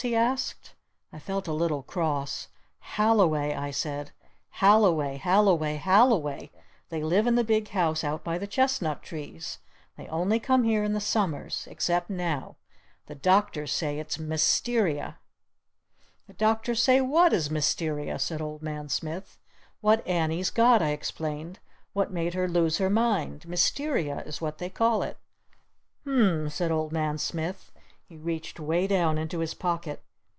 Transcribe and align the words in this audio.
he 0.01 0.15
asked. 0.15 0.73
I 1.13 1.19
felt 1.19 1.47
a 1.47 1.53
little 1.53 1.83
cross. 1.83 2.47
"Halliway!" 2.79 3.53
I 3.53 3.69
said. 3.69 4.09
"Halliway 4.49 5.17
Halliway 5.17 5.75
Halliway! 5.75 6.49
They 6.89 7.03
live 7.03 7.27
in 7.27 7.35
the 7.35 7.43
big 7.43 7.67
house 7.67 8.03
out 8.03 8.23
by 8.23 8.39
the 8.39 8.47
Chestnut 8.47 9.03
Trees! 9.03 9.59
They 9.97 10.07
only 10.07 10.39
come 10.39 10.63
here 10.63 10.83
in 10.83 10.93
the 10.93 10.99
Summers! 10.99 11.67
Except 11.69 12.09
now! 12.09 12.55
The 13.05 13.13
Doctors 13.13 13.71
say 13.71 13.99
it's 13.99 14.17
Mysteria!" 14.17 15.19
"The 16.25 16.33
Doctors 16.33 16.81
say 16.81 16.99
what 16.99 17.31
is 17.31 17.51
Mysteria?" 17.51 18.17
said 18.17 18.41
Old 18.41 18.63
Man 18.63 18.89
Smith. 18.89 19.37
"What 19.81 20.07
Annie's 20.07 20.49
got!" 20.49 20.81
I 20.81 20.93
explained. 20.93 21.59
"What 21.93 22.09
made 22.11 22.33
her 22.33 22.47
lose 22.47 22.79
her 22.79 22.89
mind! 22.89 23.47
Mysteria 23.47 24.23
is 24.25 24.41
what 24.41 24.57
they 24.57 24.71
call 24.71 25.03
it." 25.03 25.19
"U 26.05 26.11
m 26.11 26.39
m," 26.45 26.49
said 26.49 26.71
Old 26.71 26.91
Man 26.91 27.19
Smith. 27.19 27.67
He 28.03 28.17
reached 28.17 28.59
way 28.59 28.87
down 28.87 29.17
into 29.17 29.39
his 29.39 29.53
pocket. 29.53 30.03